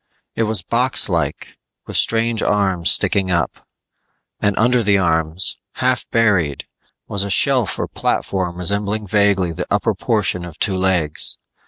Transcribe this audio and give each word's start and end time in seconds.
It 0.33 0.41
was 0.49 0.63
boxlike 0.63 1.59
with 1.85 1.95
strange 1.95 2.41
arms 2.41 2.89
sticking 2.89 3.29
up; 3.29 3.67
and 4.39 4.57
under 4.57 4.81
the 4.81 4.97
arms, 4.97 5.57
half 5.73 6.09
buried, 6.09 6.65
was 7.07 7.23
a 7.23 7.29
shelf 7.29 7.77
or 7.77 7.87
platform 7.87 8.55
resembling 8.57 9.05
vaguely 9.05 9.51
the 9.51 9.67
upper 9.69 9.93
portion 9.93 10.43
of 10.43 10.57
two 10.57 10.75
legs. 10.75 11.37